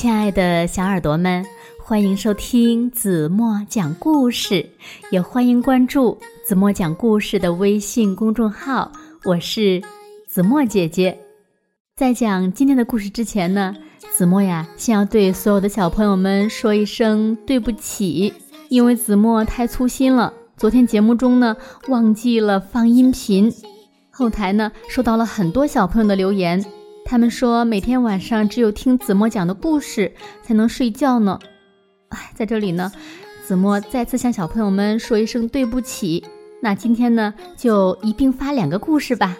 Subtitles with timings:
[0.00, 1.44] 亲爱的小耳朵们，
[1.78, 4.66] 欢迎收听子墨讲故事，
[5.10, 8.90] 也欢迎关注子墨讲故事的微信公众号。
[9.26, 9.82] 我是
[10.26, 11.18] 子墨姐姐。
[11.94, 13.76] 在讲今天的故事之前呢，
[14.16, 18.32] 子墨呀，先要对所有的小朋友们说一声对不起，
[18.70, 21.54] 因为子墨太粗心了，昨天节目中呢
[21.88, 23.52] 忘记了放音频，
[24.10, 26.64] 后台呢收到了很多小朋友的留言。
[27.10, 30.12] 他们说每天晚上只有听子墨讲的故事
[30.44, 31.40] 才能睡觉呢。
[32.10, 32.92] 哎，在这里呢，
[33.44, 36.24] 子墨再次向小朋友们说一声对不起。
[36.62, 39.36] 那今天呢，就一并发两个故事吧。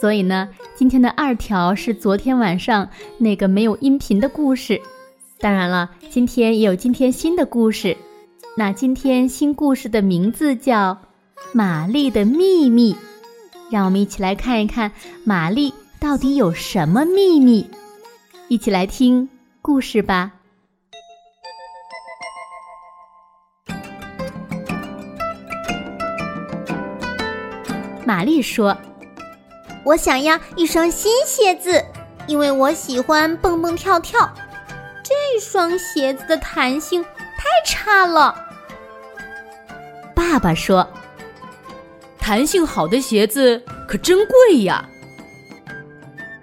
[0.00, 4.80] 所以呢，今天的二条是昨天晚上那个没有音频的故事。
[5.40, 7.96] 当然了，今天也有今天新的故事。
[8.56, 10.94] 那今天新故事的名字叫
[11.52, 12.94] 《玛丽的秘密》，
[13.72, 14.92] 让我们一起来看一看
[15.24, 15.74] 玛丽。
[16.00, 17.70] 到底有什么秘密？
[18.48, 19.28] 一起来听
[19.60, 20.32] 故事吧。
[28.06, 28.74] 玛丽说
[29.84, 31.84] ：“我想要一双新鞋子，
[32.26, 34.32] 因为我喜欢蹦蹦跳跳。
[35.04, 38.34] 这双鞋子的弹性太差了。”
[40.16, 40.88] 爸爸说
[42.18, 44.88] ：“弹性好的鞋子可真贵呀。”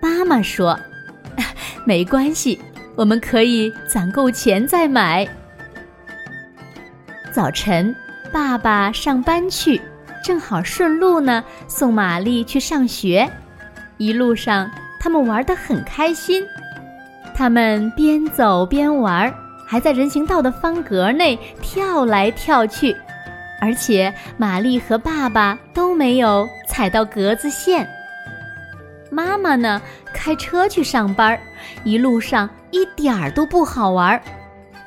[0.02, 0.80] 妈妈说
[1.86, 2.60] ：“没关系，
[2.96, 5.28] 我们可以攒够钱再买。”
[7.34, 7.96] 早晨，
[8.32, 9.82] 爸爸上班去，
[10.24, 13.30] 正好顺路呢，送玛丽去上学。
[13.98, 16.44] 一路上，他们玩得很开心。
[17.36, 19.32] 他们边走边玩，
[19.68, 22.96] 还在人行道的方格内跳来跳去，
[23.62, 27.88] 而且玛丽和爸爸都没有踩到格子线。
[29.18, 29.82] 妈妈呢？
[30.14, 31.40] 开车去上班，
[31.84, 34.22] 一路上一点儿都不好玩，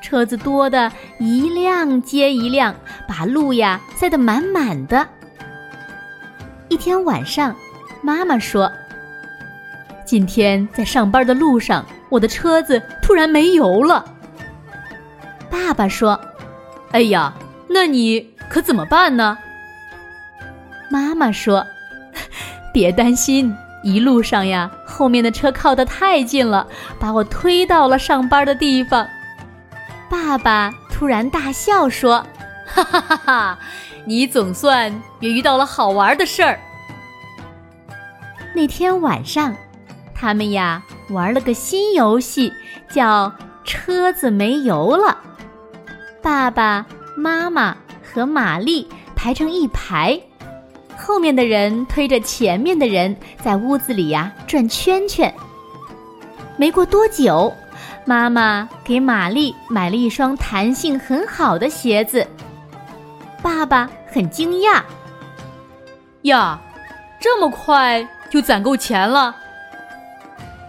[0.01, 2.73] 车子多的一辆接一辆，
[3.05, 5.05] 把路呀塞得满满的。
[6.69, 7.53] 一天晚上，
[8.01, 8.71] 妈妈说
[10.07, 14.05] ：“今天在上班的路上，我的车子突然没油了。”
[15.51, 16.17] 爸爸说
[16.91, 17.33] ：“哎呀，
[17.67, 19.37] 那你可怎么办呢？”
[20.89, 21.67] 妈妈说
[22.73, 23.53] ：“别担心。”
[23.83, 26.67] 一路上呀，后面的车靠得太近了，
[26.99, 29.07] 把我推到了上班的地方。
[30.09, 32.23] 爸爸突然大笑说
[32.67, 33.59] ：“哈哈哈哈！
[34.05, 36.59] 你总算也遇到了好玩的事儿。”
[38.53, 39.55] 那天晚上，
[40.13, 42.51] 他们呀玩了个新游戏，
[42.89, 43.31] 叫
[43.63, 45.17] “车子没油了”。
[46.21, 50.21] 爸爸妈妈和玛丽排成一排。
[51.01, 55.33] 后面的人推着前面的人，在屋子里呀转圈圈。
[56.57, 57.51] 没过多久，
[58.05, 62.25] 妈妈给玛丽买了一双弹性很好的鞋子。
[63.41, 64.79] 爸爸很惊讶
[66.21, 66.61] ：“呀，
[67.19, 69.35] 这么快就攒够钱了？”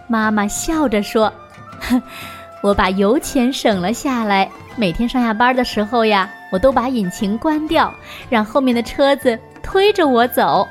[0.09, 1.31] 妈妈笑着说
[1.79, 2.01] ：“哼，
[2.63, 4.49] 我把油钱省了下来。
[4.75, 7.93] 每天上下班的时候呀，我都把引擎关掉，
[8.31, 10.67] 让后面的车子。”推着我走，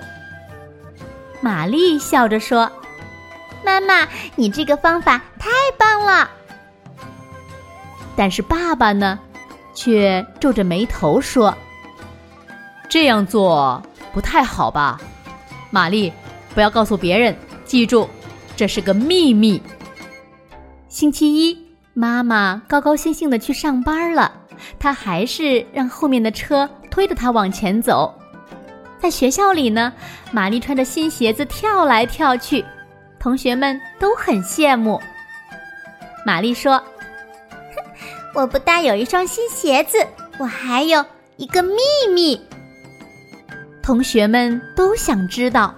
[1.40, 2.70] 玛丽笑着说
[3.64, 6.30] ：“妈妈，你这个方法太棒了。”
[8.14, 9.18] 但是爸爸呢，
[9.74, 11.52] 却皱着眉头说
[12.88, 13.82] ：“这样做
[14.12, 15.00] 不太好吧？
[15.70, 16.12] 玛丽，
[16.54, 18.08] 不要告诉别人，记住，
[18.54, 19.60] 这是个秘密。”
[20.88, 21.58] 星期一，
[21.94, 24.30] 妈妈高高兴兴的去上班了，
[24.78, 28.14] 她还是让后面的车推着她往前走。
[29.02, 29.92] 在学校里呢，
[30.30, 32.64] 玛丽穿着新鞋子跳来跳去，
[33.18, 35.02] 同学们都很羡慕。
[36.24, 36.80] 玛丽说
[38.32, 40.06] ：“我不但有一双新鞋子，
[40.38, 41.04] 我还有
[41.36, 41.78] 一个秘
[42.14, 42.40] 密。”
[43.82, 45.74] 同学们都想知道，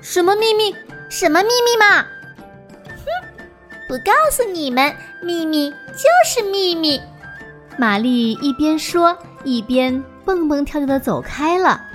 [0.00, 0.74] 什么秘密？
[1.10, 2.02] 什么秘密嘛？
[2.86, 3.04] 哼，
[3.86, 6.98] 不告诉你们，秘密就是秘密。
[7.76, 9.14] 玛丽一边说，
[9.44, 11.88] 一边蹦蹦跳跳的走开了。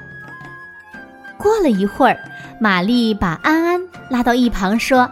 [1.45, 2.17] 过了一会儿，
[2.59, 5.07] 玛丽把安安拉到一旁说：“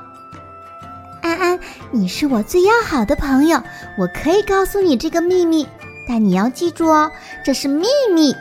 [1.21, 1.59] 安安，
[1.91, 3.61] 你是我最要好的朋友，
[3.99, 5.67] 我可以告诉你这个秘密，
[6.07, 7.11] 但你要记住哦，
[7.45, 7.85] 这是秘
[8.15, 8.35] 密。”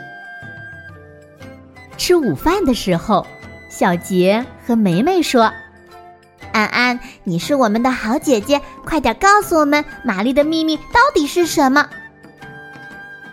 [1.95, 3.27] 吃午饭的时候，
[3.69, 5.53] 小杰和梅梅说
[6.51, 11.87] ：“安安，你是我们的好姐姐，快点告诉我们玛丽的秘密到底是什么。”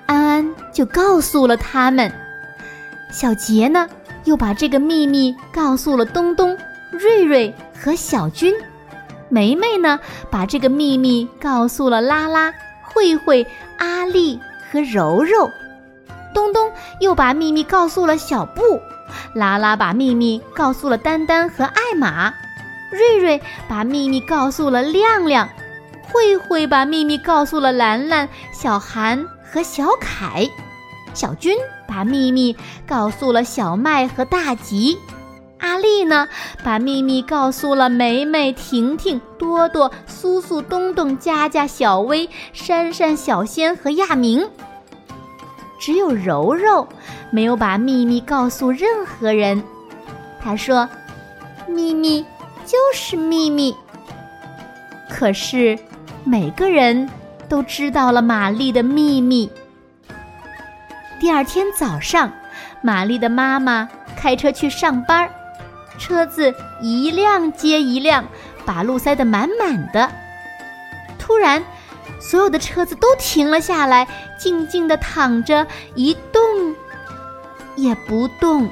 [0.04, 2.12] 安安就告诉了他们。
[3.10, 3.88] 小杰呢？
[4.30, 6.56] 又把这个秘密告诉了东东、
[6.92, 8.54] 瑞瑞和小军。
[9.28, 9.98] 梅梅呢，
[10.30, 13.44] 把这个秘密告诉了拉拉、慧慧、
[13.78, 14.38] 阿丽
[14.70, 15.50] 和柔柔；
[16.32, 18.62] 东东又把秘密告诉了小布；
[19.34, 22.32] 拉拉把秘密告诉了丹丹和艾玛；
[22.92, 25.48] 瑞瑞把秘密告诉了亮亮；
[26.04, 30.46] 慧慧把秘密告诉了兰兰、小韩和小凯；
[31.14, 34.98] 小军把秘密告诉了小麦和大吉。
[35.58, 36.26] 阿丽呢，
[36.64, 44.48] 把秘密告诉了梅梅、婷婷、多多、苏苏、东东、佳佳、小薇、珊珊、小仙和亚明。
[45.78, 46.86] 只有柔柔
[47.30, 49.62] 没有把秘密告诉任何人。
[50.40, 50.88] 她说
[51.68, 52.24] ：“秘密
[52.64, 53.74] 就是秘密。”
[55.10, 55.78] 可是
[56.24, 57.08] 每个人
[57.48, 59.50] 都知道了玛丽的秘密。
[61.20, 62.32] 第二天早上，
[62.80, 63.86] 玛丽的妈妈
[64.16, 65.30] 开车去上班儿。
[65.98, 68.24] 车子一辆接一辆，
[68.64, 70.10] 把路塞得满满的。
[71.18, 71.62] 突然，
[72.18, 74.08] 所有的车子都停了下来，
[74.38, 76.42] 静静地躺着，一动
[77.76, 78.66] 也不动。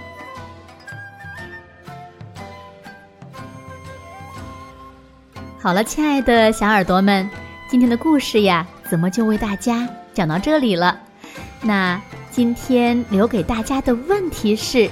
[5.61, 7.29] 好了，亲爱的小耳朵们，
[7.69, 10.99] 今天的故事呀，怎么就为大家讲到这里了。
[11.61, 12.01] 那
[12.39, 14.89] 今天留给大家的问题是：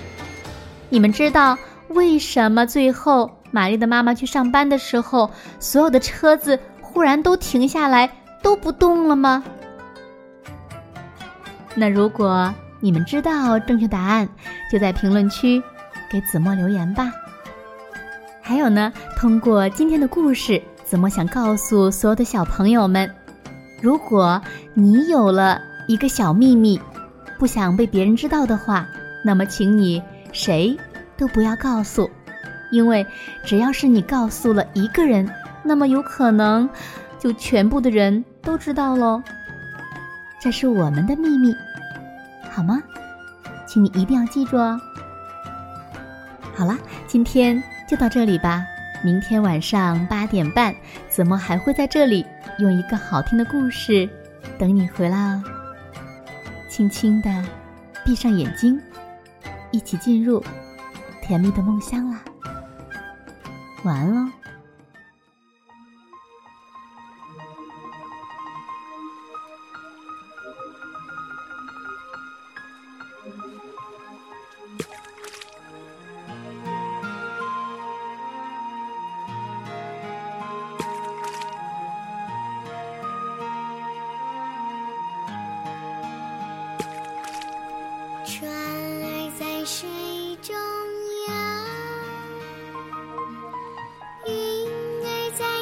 [0.89, 1.57] 你们知道？
[1.91, 8.11] 为什么最后玛丽的妈妈去上班的时候，所有的车子忽然都停下来，
[8.43, 9.45] 都不动了吗？
[11.77, 14.29] 那如果你们知道正确答案，
[14.69, 15.63] 就在评论区
[16.11, 17.13] 给子墨留言吧。
[18.43, 23.09] 还有呢，通过今天的故事，子墨想告诉所有的小朋友们：
[23.81, 24.43] 如果
[24.75, 26.81] 你有了一个小秘密，
[27.39, 28.87] 不想被别人知道的话，
[29.23, 30.03] 那么请你
[30.33, 30.77] 谁？
[31.17, 32.11] 都不要告诉，
[32.71, 33.07] 因为
[33.43, 35.27] 只要是你告诉了一个人，
[35.63, 36.69] 那么有可能
[37.19, 39.23] 就全部的人都知道喽。
[40.39, 41.55] 这是我们的秘密，
[42.51, 42.83] 好吗？
[43.67, 44.79] 请你一定要记住哦。
[46.55, 48.63] 好了，今天就到这里吧。
[49.03, 50.75] 明天晚上八点半，
[51.09, 52.25] 子墨还会在这里
[52.59, 54.09] 用一个好听的故事
[54.59, 55.43] 等你回来哦。
[56.77, 57.43] 轻轻的
[58.05, 58.79] 闭上眼睛，
[59.71, 60.45] 一起进入。
[61.23, 62.21] 甜蜜的梦乡啦，
[63.83, 64.31] 晚安喽。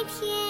[0.07, 0.44] 天。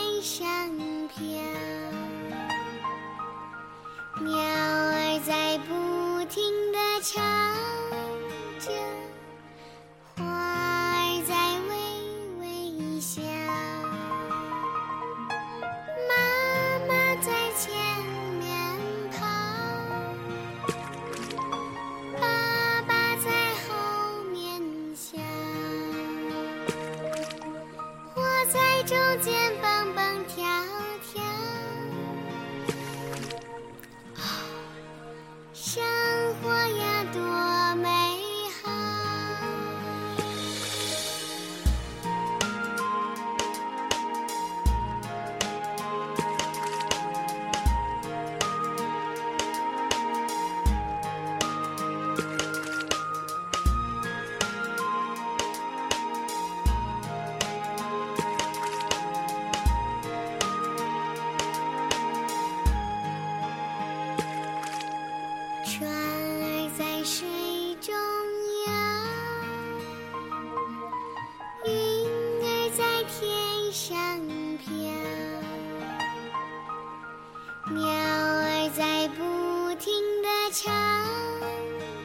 [80.57, 80.73] 唱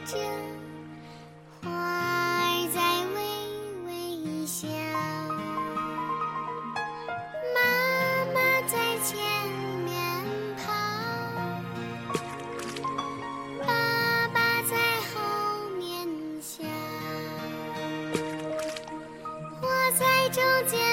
[0.05, 0.17] 着
[1.61, 2.81] 花儿在
[3.15, 3.17] 微
[3.85, 4.67] 微笑
[7.55, 7.59] 妈
[8.33, 9.15] 妈在前
[9.85, 9.89] 面
[10.57, 10.63] 跑
[13.59, 14.75] 爸爸在
[15.13, 15.15] 后
[15.79, 15.89] 面
[16.41, 16.51] 笑
[19.61, 19.65] 我
[19.97, 20.90] 在中间